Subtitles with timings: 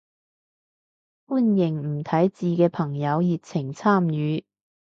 [1.27, 4.43] 歡迎唔睇字嘅朋友熱情參與